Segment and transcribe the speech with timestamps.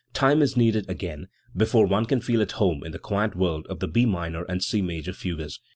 [0.13, 3.81] Time is needed, again, before one can feel at home in the quiet world of
[3.81, 5.59] the B minor and C major fugues.